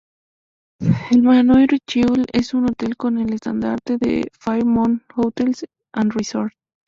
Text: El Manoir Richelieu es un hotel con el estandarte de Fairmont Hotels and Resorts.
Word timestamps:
El 1.11 1.21
Manoir 1.21 1.69
Richelieu 1.69 2.25
es 2.33 2.55
un 2.55 2.65
hotel 2.71 2.97
con 2.97 3.19
el 3.19 3.33
estandarte 3.33 3.97
de 3.99 4.31
Fairmont 4.39 5.03
Hotels 5.15 5.67
and 5.93 6.11
Resorts. 6.15 6.57